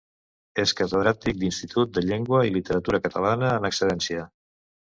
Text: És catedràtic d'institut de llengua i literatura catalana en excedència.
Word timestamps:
És 0.61 0.71
catedràtic 0.79 1.37
d'institut 1.41 1.93
de 1.99 2.03
llengua 2.07 2.41
i 2.49 2.55
literatura 2.57 3.03
catalana 3.07 3.55
en 3.61 3.71
excedència. 3.73 4.29